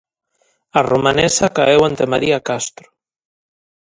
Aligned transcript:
A 0.79 0.81
romanesa 0.91 1.53
caeu 1.55 1.81
ante 1.83 2.05
María 2.13 2.39
Castro. 2.47 2.87